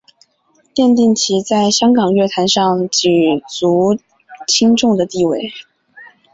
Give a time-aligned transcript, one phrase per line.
[0.73, 3.99] 奠定其在香港乐坛上举足
[4.47, 5.51] 轻重的地位。